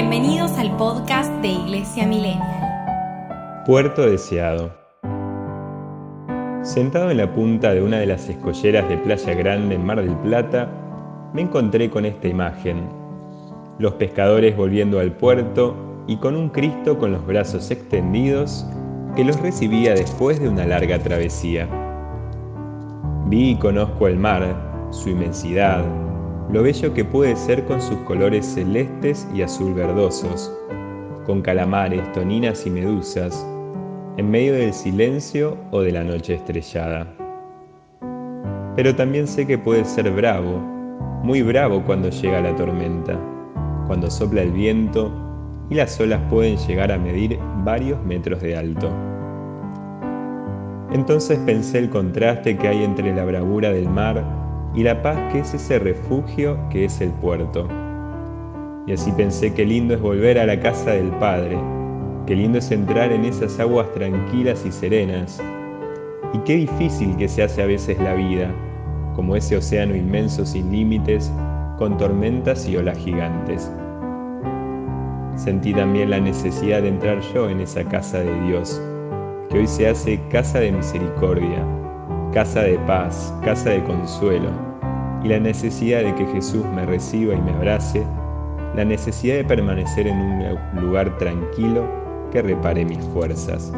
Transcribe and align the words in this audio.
Bienvenidos 0.00 0.56
al 0.58 0.76
podcast 0.76 1.28
de 1.42 1.48
Iglesia 1.48 2.06
Millennial. 2.06 3.64
Puerto 3.66 4.08
Deseado. 4.08 4.72
Sentado 6.62 7.10
en 7.10 7.16
la 7.16 7.34
punta 7.34 7.74
de 7.74 7.82
una 7.82 7.98
de 7.98 8.06
las 8.06 8.28
escolleras 8.28 8.88
de 8.88 8.96
Playa 8.98 9.34
Grande 9.34 9.74
en 9.74 9.84
Mar 9.84 10.00
del 10.00 10.14
Plata, 10.18 10.70
me 11.34 11.42
encontré 11.42 11.90
con 11.90 12.04
esta 12.04 12.28
imagen. 12.28 12.88
Los 13.80 13.94
pescadores 13.94 14.56
volviendo 14.56 15.00
al 15.00 15.10
puerto 15.10 15.74
y 16.06 16.16
con 16.18 16.36
un 16.36 16.50
Cristo 16.50 16.96
con 16.96 17.10
los 17.10 17.26
brazos 17.26 17.68
extendidos 17.72 18.64
que 19.16 19.24
los 19.24 19.40
recibía 19.40 19.94
después 19.94 20.40
de 20.40 20.48
una 20.48 20.64
larga 20.64 21.00
travesía. 21.00 21.68
Vi 23.26 23.50
y 23.50 23.56
conozco 23.56 24.06
el 24.06 24.16
mar, 24.16 24.86
su 24.92 25.08
inmensidad, 25.08 25.82
lo 26.50 26.62
bello 26.62 26.94
que 26.94 27.04
puede 27.04 27.36
ser 27.36 27.64
con 27.66 27.80
sus 27.82 27.98
colores 28.00 28.46
celestes 28.46 29.28
y 29.34 29.42
azul 29.42 29.74
verdosos, 29.74 30.50
con 31.26 31.42
calamares, 31.42 32.10
toninas 32.12 32.66
y 32.66 32.70
medusas, 32.70 33.46
en 34.16 34.30
medio 34.30 34.54
del 34.54 34.72
silencio 34.72 35.58
o 35.72 35.82
de 35.82 35.92
la 35.92 36.02
noche 36.02 36.36
estrellada. 36.36 37.06
Pero 38.76 38.94
también 38.96 39.26
sé 39.26 39.46
que 39.46 39.58
puede 39.58 39.84
ser 39.84 40.10
bravo, 40.10 40.58
muy 41.22 41.42
bravo 41.42 41.84
cuando 41.84 42.08
llega 42.08 42.40
la 42.40 42.56
tormenta, 42.56 43.18
cuando 43.86 44.10
sopla 44.10 44.40
el 44.40 44.52
viento 44.52 45.12
y 45.68 45.74
las 45.74 46.00
olas 46.00 46.20
pueden 46.30 46.56
llegar 46.56 46.90
a 46.90 46.98
medir 46.98 47.38
varios 47.62 48.02
metros 48.04 48.40
de 48.40 48.56
alto. 48.56 48.90
Entonces 50.92 51.38
pensé 51.40 51.80
el 51.80 51.90
contraste 51.90 52.56
que 52.56 52.68
hay 52.68 52.84
entre 52.84 53.14
la 53.14 53.26
bravura 53.26 53.70
del 53.70 53.90
mar 53.90 54.37
y 54.74 54.82
la 54.82 55.02
paz 55.02 55.18
que 55.32 55.40
es 55.40 55.54
ese 55.54 55.78
refugio 55.78 56.58
que 56.70 56.84
es 56.84 57.00
el 57.00 57.10
puerto. 57.10 57.66
Y 58.86 58.92
así 58.92 59.12
pensé 59.12 59.52
qué 59.52 59.64
lindo 59.64 59.94
es 59.94 60.00
volver 60.00 60.38
a 60.38 60.46
la 60.46 60.58
casa 60.60 60.92
del 60.92 61.10
Padre, 61.18 61.58
qué 62.26 62.36
lindo 62.36 62.58
es 62.58 62.70
entrar 62.70 63.12
en 63.12 63.24
esas 63.24 63.58
aguas 63.60 63.92
tranquilas 63.92 64.64
y 64.64 64.72
serenas, 64.72 65.42
y 66.32 66.38
qué 66.40 66.56
difícil 66.56 67.16
que 67.16 67.28
se 67.28 67.42
hace 67.42 67.62
a 67.62 67.66
veces 67.66 67.98
la 67.98 68.14
vida, 68.14 68.50
como 69.14 69.36
ese 69.36 69.56
océano 69.56 69.94
inmenso 69.96 70.44
sin 70.46 70.70
límites, 70.70 71.32
con 71.78 71.96
tormentas 71.96 72.68
y 72.68 72.76
olas 72.76 72.98
gigantes. 72.98 73.70
Sentí 75.36 75.72
también 75.72 76.10
la 76.10 76.20
necesidad 76.20 76.82
de 76.82 76.88
entrar 76.88 77.20
yo 77.32 77.48
en 77.48 77.60
esa 77.60 77.84
casa 77.84 78.20
de 78.20 78.40
Dios, 78.42 78.80
que 79.50 79.58
hoy 79.58 79.66
se 79.66 79.88
hace 79.88 80.20
casa 80.30 80.60
de 80.60 80.72
misericordia, 80.72 81.64
casa 82.32 82.60
de 82.60 82.78
paz, 82.80 83.34
casa 83.42 83.70
de 83.70 83.82
consuelo, 83.84 84.50
y 85.24 85.28
la 85.28 85.40
necesidad 85.40 86.02
de 86.02 86.14
que 86.14 86.26
Jesús 86.26 86.64
me 86.74 86.84
reciba 86.84 87.34
y 87.34 87.40
me 87.40 87.52
abrace, 87.52 88.06
la 88.76 88.84
necesidad 88.84 89.36
de 89.36 89.44
permanecer 89.44 90.06
en 90.06 90.18
un 90.18 90.80
lugar 90.80 91.16
tranquilo 91.18 91.84
que 92.30 92.42
repare 92.42 92.84
mis 92.84 93.02
fuerzas. 93.06 93.72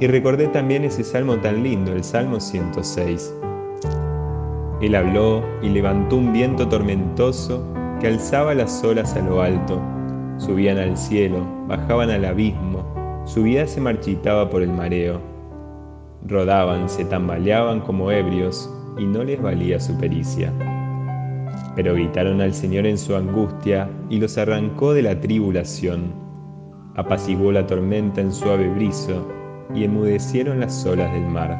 Y 0.00 0.06
recordé 0.06 0.48
también 0.48 0.84
ese 0.84 1.04
salmo 1.04 1.36
tan 1.36 1.62
lindo, 1.62 1.92
el 1.92 2.02
Salmo 2.02 2.40
106. 2.40 3.34
Él 4.80 4.94
habló 4.94 5.42
y 5.60 5.68
levantó 5.68 6.16
un 6.16 6.32
viento 6.32 6.66
tormentoso 6.68 7.62
que 8.00 8.06
alzaba 8.06 8.54
las 8.54 8.82
olas 8.82 9.14
a 9.14 9.20
lo 9.20 9.42
alto, 9.42 9.80
subían 10.38 10.78
al 10.78 10.96
cielo, 10.96 11.44
bajaban 11.66 12.10
al 12.10 12.24
abismo, 12.24 12.84
su 13.24 13.42
vida 13.42 13.66
se 13.66 13.80
marchitaba 13.80 14.48
por 14.48 14.62
el 14.62 14.72
mareo 14.72 15.37
Rodaban, 16.26 16.88
se 16.88 17.04
tambaleaban 17.04 17.80
como 17.80 18.10
ebrios 18.10 18.68
y 18.98 19.04
no 19.04 19.24
les 19.24 19.40
valía 19.40 19.78
su 19.78 19.96
pericia. 19.98 20.52
Pero 21.76 21.94
gritaron 21.94 22.40
al 22.40 22.52
Señor 22.52 22.86
en 22.86 22.98
su 22.98 23.14
angustia 23.14 23.88
y 24.10 24.18
los 24.18 24.36
arrancó 24.36 24.94
de 24.94 25.02
la 25.02 25.20
tribulación. 25.20 26.12
Apaciguó 26.96 27.52
la 27.52 27.66
tormenta 27.66 28.20
en 28.20 28.32
suave 28.32 28.68
brizo 28.68 29.26
y 29.74 29.84
enmudecieron 29.84 30.60
las 30.60 30.84
olas 30.84 31.12
del 31.12 31.26
mar. 31.28 31.56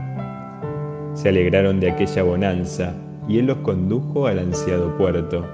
Se 1.15 1.29
alegraron 1.29 1.79
de 1.81 1.91
aquella 1.93 2.23
bonanza 2.23 2.95
y 3.29 3.39
Él 3.39 3.47
los 3.47 3.59
condujo 3.59 4.27
al 4.27 4.39
ansiado 4.39 4.97
puerto. 4.97 5.47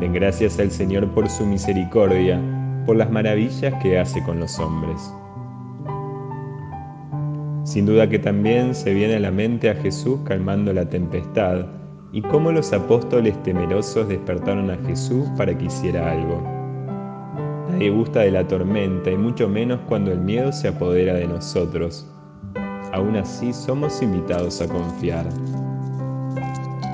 Den 0.00 0.12
gracias 0.12 0.58
al 0.58 0.70
Señor 0.70 1.08
por 1.12 1.28
su 1.28 1.44
misericordia, 1.44 2.40
por 2.86 2.96
las 2.96 3.10
maravillas 3.10 3.74
que 3.82 3.98
hace 3.98 4.22
con 4.24 4.40
los 4.40 4.58
hombres. 4.58 5.12
Sin 7.64 7.86
duda 7.86 8.06
que 8.10 8.18
también 8.18 8.74
se 8.74 8.92
viene 8.92 9.16
a 9.16 9.20
la 9.20 9.30
mente 9.30 9.70
a 9.70 9.74
Jesús 9.74 10.20
calmando 10.24 10.70
la 10.74 10.86
tempestad 10.86 11.64
y 12.12 12.20
cómo 12.20 12.52
los 12.52 12.74
apóstoles 12.74 13.42
temerosos 13.42 14.06
despertaron 14.06 14.70
a 14.70 14.76
Jesús 14.86 15.26
para 15.38 15.56
que 15.56 15.64
hiciera 15.64 16.12
algo. 16.12 16.42
Nadie 17.70 17.88
gusta 17.88 18.20
de 18.20 18.32
la 18.32 18.46
tormenta 18.46 19.10
y 19.10 19.16
mucho 19.16 19.48
menos 19.48 19.80
cuando 19.88 20.12
el 20.12 20.20
miedo 20.20 20.52
se 20.52 20.68
apodera 20.68 21.14
de 21.14 21.26
nosotros. 21.26 22.06
Aún 22.92 23.16
así 23.16 23.52
somos 23.54 24.02
invitados 24.02 24.60
a 24.60 24.68
confiar. 24.68 25.26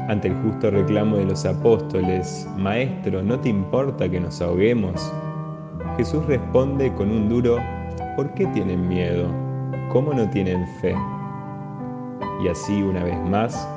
Ante 0.09 0.29
el 0.29 0.35
justo 0.37 0.71
reclamo 0.71 1.17
de 1.17 1.25
los 1.25 1.45
apóstoles, 1.45 2.49
Maestro, 2.57 3.25
¿no 3.25 3.41
te 3.41 3.49
importa 3.49 4.09
que 4.09 4.21
nos 4.21 4.41
ahoguemos? 4.41 5.13
Jesús 5.97 6.25
responde 6.27 6.95
con 6.95 7.11
un 7.11 7.29
duro, 7.29 7.59
¿por 8.17 8.33
qué 8.35 8.47
tienen 8.47 8.89
miedo? 8.89 9.50
Cómo 9.91 10.15
no 10.15 10.29
tienen 10.31 10.67
fe. 10.81 10.95
Y 12.43 12.49
así 12.49 12.83
una 12.83 13.05
vez 13.05 13.19
más, 13.29 13.69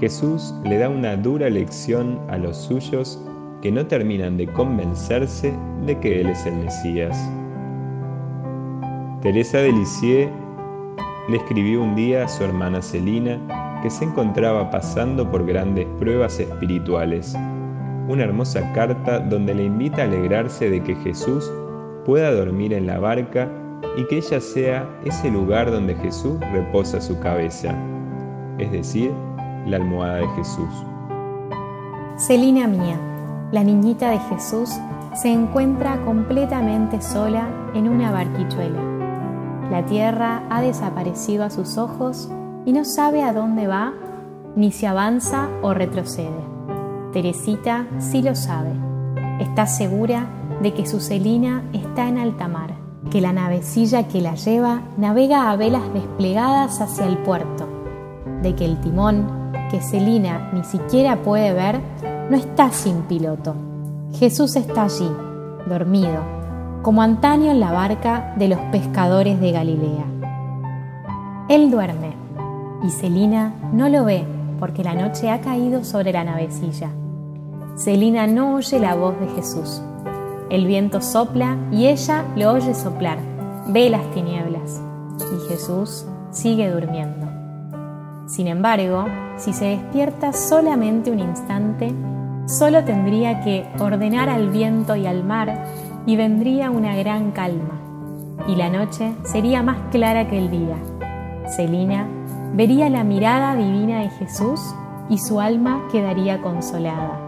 Jesús 0.00 0.54
le 0.64 0.78
da 0.78 0.88
una 0.88 1.16
dura 1.16 1.50
lección 1.50 2.18
a 2.28 2.38
los 2.38 2.56
suyos 2.56 3.22
que 3.62 3.72
no 3.72 3.86
terminan 3.86 4.36
de 4.36 4.46
convencerse 4.46 5.52
de 5.84 5.98
que 5.98 6.20
Él 6.20 6.28
es 6.28 6.46
el 6.46 6.56
Mesías. 6.56 7.30
Teresa 9.22 9.58
de 9.58 9.72
Lisieux 9.72 10.30
le 11.28 11.36
escribió 11.36 11.82
un 11.82 11.96
día 11.96 12.24
a 12.24 12.28
su 12.28 12.44
hermana 12.44 12.80
Celina 12.80 13.40
que 13.82 13.90
se 13.90 14.04
encontraba 14.04 14.70
pasando 14.70 15.28
por 15.30 15.44
grandes 15.44 15.86
pruebas 15.98 16.38
espirituales, 16.38 17.34
una 18.08 18.24
hermosa 18.24 18.72
carta 18.72 19.18
donde 19.18 19.54
le 19.54 19.64
invita 19.64 20.02
a 20.02 20.04
alegrarse 20.04 20.70
de 20.70 20.82
que 20.82 20.94
Jesús 20.96 21.50
pueda 22.04 22.30
dormir 22.30 22.72
en 22.72 22.86
la 22.86 23.00
barca 23.00 23.50
y 23.96 24.04
que 24.06 24.18
ella 24.18 24.40
sea 24.40 24.88
ese 25.04 25.30
lugar 25.30 25.70
donde 25.70 25.94
Jesús 25.96 26.38
reposa 26.52 27.00
su 27.00 27.18
cabeza, 27.18 27.74
es 28.58 28.70
decir, 28.70 29.12
la 29.66 29.78
almohada 29.78 30.16
de 30.16 30.28
Jesús. 30.36 30.68
Celina 32.18 32.66
mía, 32.66 32.98
la 33.52 33.64
niñita 33.64 34.10
de 34.10 34.18
Jesús, 34.18 34.70
se 35.14 35.32
encuentra 35.32 36.04
completamente 36.04 37.00
sola 37.00 37.48
en 37.74 37.88
una 37.88 38.12
barquichuela. 38.12 38.80
La 39.70 39.84
tierra 39.86 40.42
ha 40.50 40.60
desaparecido 40.60 41.44
a 41.44 41.50
sus 41.50 41.78
ojos 41.78 42.30
y 42.66 42.72
no 42.72 42.84
sabe 42.84 43.22
a 43.22 43.32
dónde 43.32 43.66
va, 43.66 43.94
ni 44.54 44.72
si 44.72 44.86
avanza 44.86 45.48
o 45.62 45.74
retrocede. 45.74 46.30
Teresita 47.12 47.86
sí 47.98 48.22
lo 48.22 48.34
sabe. 48.34 48.72
Está 49.40 49.66
segura 49.66 50.26
de 50.62 50.74
que 50.74 50.86
su 50.86 51.00
Celina 51.00 51.62
está 51.72 52.08
en 52.08 52.18
alta 52.18 52.48
mar 52.48 52.85
que 53.10 53.20
la 53.20 53.32
navecilla 53.32 54.08
que 54.08 54.20
la 54.20 54.34
lleva 54.34 54.80
navega 54.96 55.50
a 55.50 55.56
velas 55.56 55.92
desplegadas 55.92 56.80
hacia 56.80 57.06
el 57.06 57.18
puerto, 57.18 57.68
de 58.42 58.54
que 58.54 58.64
el 58.64 58.80
timón, 58.80 59.26
que 59.70 59.80
Celina 59.80 60.50
ni 60.52 60.64
siquiera 60.64 61.22
puede 61.22 61.52
ver, 61.52 61.80
no 62.30 62.36
está 62.36 62.70
sin 62.70 63.02
piloto. 63.02 63.54
Jesús 64.14 64.56
está 64.56 64.84
allí, 64.84 65.10
dormido, 65.68 66.20
como 66.82 67.02
antaño 67.02 67.50
en 67.50 67.60
la 67.60 67.72
barca 67.72 68.34
de 68.36 68.48
los 68.48 68.58
pescadores 68.72 69.40
de 69.40 69.52
Galilea. 69.52 70.04
Él 71.48 71.70
duerme 71.70 72.14
y 72.82 72.90
Celina 72.90 73.54
no 73.72 73.88
lo 73.88 74.04
ve 74.04 74.24
porque 74.58 74.82
la 74.82 74.94
noche 74.94 75.30
ha 75.30 75.40
caído 75.40 75.84
sobre 75.84 76.12
la 76.12 76.24
navecilla. 76.24 76.90
Celina 77.76 78.26
no 78.26 78.54
oye 78.54 78.80
la 78.80 78.94
voz 78.94 79.18
de 79.20 79.28
Jesús 79.28 79.82
el 80.50 80.66
viento 80.66 81.00
sopla 81.00 81.56
y 81.72 81.86
ella 81.86 82.24
lo 82.36 82.52
oye 82.52 82.74
soplar, 82.74 83.18
ve 83.68 83.90
las 83.90 84.10
tinieblas 84.12 84.80
y 85.18 85.48
Jesús 85.48 86.06
sigue 86.30 86.70
durmiendo. 86.70 87.26
Sin 88.26 88.46
embargo, 88.46 89.06
si 89.36 89.52
se 89.52 89.66
despierta 89.66 90.32
solamente 90.32 91.10
un 91.10 91.20
instante, 91.20 91.92
solo 92.46 92.84
tendría 92.84 93.40
que 93.40 93.66
ordenar 93.78 94.28
al 94.28 94.50
viento 94.50 94.96
y 94.96 95.06
al 95.06 95.24
mar 95.24 95.64
y 96.06 96.16
vendría 96.16 96.70
una 96.70 96.94
gran 96.96 97.32
calma, 97.32 97.80
y 98.46 98.54
la 98.54 98.68
noche 98.68 99.12
sería 99.24 99.62
más 99.62 99.78
clara 99.90 100.28
que 100.28 100.38
el 100.38 100.50
día. 100.50 100.76
Celina 101.56 102.06
vería 102.54 102.88
la 102.88 103.04
mirada 103.04 103.54
divina 103.56 104.00
de 104.00 104.10
Jesús 104.10 104.60
y 105.08 105.18
su 105.18 105.40
alma 105.40 105.82
quedaría 105.90 106.40
consolada. 106.42 107.25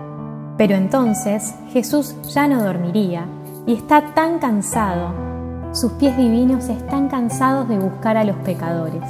Pero 0.59 0.75
entonces 0.75 1.55
Jesús 1.73 2.17
ya 2.35 2.49
no 2.49 2.63
dormiría 2.63 3.27
y 3.65 3.75
está 3.75 4.13
tan 4.15 4.41
cansado, 4.41 5.15
sus 5.73 5.93
pies 5.93 6.17
divinos 6.17 6.69
están 6.69 7.09
cansados 7.09 7.69
de 7.69 7.79
buscar 7.79 8.17
a 8.17 8.25
los 8.25 8.37
pecadores. 8.39 9.05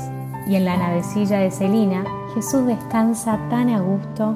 Y 0.46 0.56
en 0.56 0.66
la 0.66 0.76
navecilla 0.76 1.38
de 1.38 1.50
Celina 1.50 2.04
Jesús 2.34 2.66
descansa 2.66 3.38
tan 3.48 3.70
a 3.70 3.80
gusto. 3.80 4.34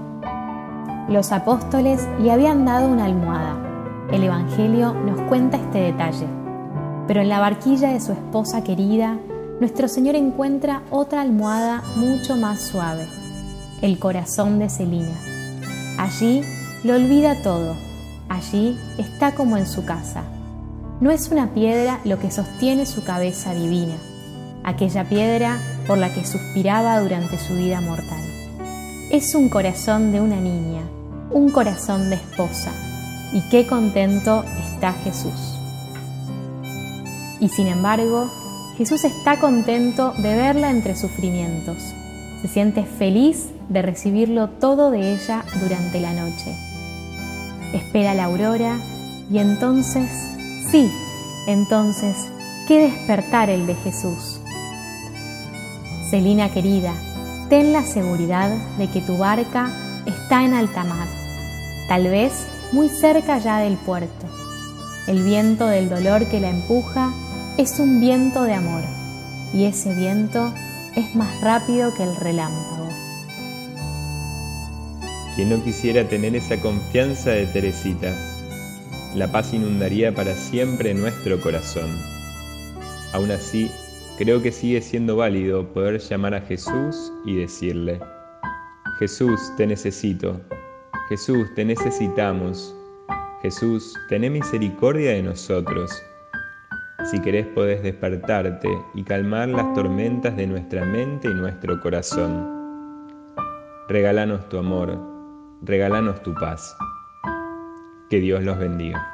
Los 1.09 1.33
apóstoles 1.33 2.09
le 2.21 2.33
habían 2.33 2.65
dado 2.65 2.89
una 2.89 3.05
almohada, 3.05 3.57
El 4.11 4.25
Evangelio 4.25 4.95
nos 4.95 5.21
cuenta 5.29 5.57
este 5.57 5.79
detalle, 5.79 6.27
pero 7.07 7.21
en 7.21 7.29
la 7.29 7.41
barquilla 7.41 7.91
de 7.91 8.01
su 8.01 8.13
esposa 8.13 8.65
querida, 8.65 9.19
nuestro 9.61 9.89
Señor 9.89 10.15
encuentra 10.15 10.83
otra 10.91 11.21
almohada 11.21 11.83
mucho 11.97 12.37
más 12.37 12.61
suave, 12.61 13.07
el 13.83 13.99
corazón 13.99 14.59
de 14.59 14.71
Celina. 14.71 15.15
Allí 15.99 16.43
lo 16.85 16.97
olvida 16.97 17.37
todo, 17.43 17.77
allí 18.29 18.77
está 18.99 19.37
como 19.37 19.57
en 19.57 19.67
su 19.67 19.85
casa. 19.85 20.25
No 21.01 21.13
es 21.13 21.29
una 21.29 21.55
piedra 21.55 22.01
lo 22.05 22.19
que 22.19 22.33
sostiene 22.33 22.87
su 22.87 23.05
cabeza 23.05 23.55
divina, 23.55 23.95
aquella 24.65 25.05
piedra 25.05 25.59
por 25.87 25.99
la 25.99 26.13
que 26.13 26.25
suspiraba 26.25 27.01
durante 27.01 27.39
su 27.39 27.55
vida 27.55 27.81
mortal. 27.81 28.21
Es 29.11 29.35
un 29.37 29.49
corazón 29.49 30.11
de 30.11 30.21
una 30.21 30.41
niña, 30.41 30.83
un 31.31 31.51
corazón 31.51 32.11
de 32.11 32.17
esposa, 32.17 32.73
y 33.33 33.43
qué 33.43 33.67
contento 33.67 34.45
está 34.67 34.93
Jesús. 34.93 35.57
Y 37.39 37.49
sin 37.49 37.69
embargo, 37.69 38.29
Jesús 38.77 39.05
está 39.05 39.39
contento 39.39 40.15
de 40.19 40.35
verla 40.35 40.71
entre 40.71 40.97
sufrimientos. 40.97 41.77
Se 42.41 42.49
siente 42.49 42.85
feliz 42.85 43.51
de 43.69 43.83
recibirlo 43.83 44.49
todo 44.49 44.91
de 44.91 45.15
ella 45.15 45.45
durante 45.61 46.01
la 46.01 46.13
noche. 46.13 46.57
Espera 47.73 48.15
la 48.15 48.25
aurora 48.25 48.77
y 49.31 49.39
entonces, 49.39 50.11
sí, 50.71 50.91
entonces, 51.47 52.17
qué 52.69 52.81
despertar 52.81 53.51
el 53.51 53.67
de 53.67 53.75
Jesús. 53.77 54.41
Celina 56.11 56.51
querida, 56.51 56.93
ten 57.49 57.73
la 57.73 57.85
seguridad 57.85 58.51
de 58.77 58.89
que 58.89 59.01
tu 59.01 59.17
barca 59.17 59.71
está 60.07 60.45
en 60.45 60.55
alta 60.55 60.85
mar, 60.85 61.09
tal 61.89 62.09
vez 62.09 62.33
muy 62.73 62.89
cerca 62.89 63.39
ya 63.39 63.59
del 63.59 63.77
puerto. 63.77 64.27
El 65.07 65.23
viento 65.25 65.67
del 65.67 65.89
dolor 65.89 66.27
que 66.27 66.41
la 66.41 66.51
empuja 66.51 67.13
es 67.59 67.79
un 67.81 68.01
viento 68.01 68.43
de 68.45 68.55
amor 68.55 68.83
y 69.53 69.65
ese 69.65 69.95
viento 69.95 70.53
es 70.95 71.15
más 71.15 71.41
rápido 71.41 71.93
que 71.95 72.05
el 72.05 72.15
relámpago. 72.17 72.92
Quien 75.35 75.49
no 75.49 75.65
quisiera 75.65 76.07
tener 76.07 76.37
esa 76.37 76.61
confianza 76.61 77.31
de 77.31 77.47
Teresita, 77.47 78.15
la 79.15 79.33
paz 79.33 79.55
inundaría 79.55 80.15
para 80.15 80.35
siempre 80.35 80.93
nuestro 80.93 81.41
corazón. 81.41 81.91
Aún 83.15 83.31
así, 83.31 83.71
creo 84.19 84.43
que 84.43 84.53
sigue 84.53 84.83
siendo 84.83 85.17
válido 85.17 85.67
poder 85.73 86.01
llamar 86.01 86.35
a 86.35 86.43
Jesús 86.43 87.13
y 87.25 87.37
decirle, 87.37 87.99
Jesús, 88.99 89.41
te 89.57 89.67
necesito, 89.67 90.39
Jesús, 91.09 91.49
te 91.55 91.65
necesitamos, 91.65 92.75
Jesús, 93.43 93.95
ten 94.09 94.31
misericordia 94.33 95.13
de 95.13 95.23
nosotros. 95.23 95.91
Si 97.11 97.21
querés 97.21 97.47
podés 97.49 97.83
despertarte 97.83 98.69
y 98.95 99.03
calmar 99.03 99.49
las 99.49 99.73
tormentas 99.75 100.37
de 100.37 100.47
nuestra 100.47 100.85
mente 100.85 101.29
y 101.29 101.35
nuestro 101.35 101.81
corazón. 101.81 102.63
Regálanos 103.89 104.49
tu 104.49 104.59
amor, 104.59 105.12
regálanos 105.63 106.23
tu 106.23 106.35
paz. 106.35 106.77
Que 108.11 108.19
Dios 108.21 108.43
los 108.43 108.59
bendiga. 108.59 109.09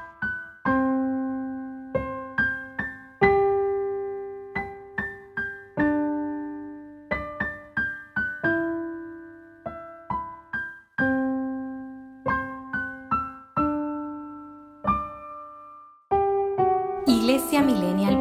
Iglesia 17.07 17.63
Millennial 17.63 18.21